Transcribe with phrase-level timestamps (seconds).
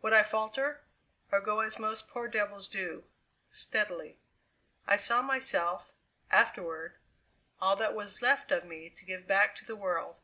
[0.00, 0.80] Would I falter,
[1.30, 3.04] or go as most poor devils do
[3.50, 4.18] steadily?
[4.86, 5.92] I saw myself
[6.30, 6.94] afterward
[7.60, 10.16] all that was left of me to give back to the world.